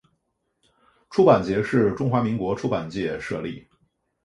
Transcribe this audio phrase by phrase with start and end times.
[1.11, 3.67] 出版节是中华民国出版界设立。